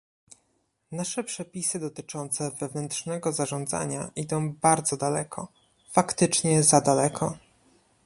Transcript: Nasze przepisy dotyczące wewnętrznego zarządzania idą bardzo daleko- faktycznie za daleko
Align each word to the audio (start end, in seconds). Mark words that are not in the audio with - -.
Nasze 0.91 1.23
przepisy 1.23 1.79
dotyczące 1.79 2.51
wewnętrznego 2.51 3.31
zarządzania 3.31 4.11
idą 4.15 4.53
bardzo 4.53 4.97
daleko- 4.97 5.47
faktycznie 5.95 6.63
za 6.63 6.81
daleko 6.81 7.37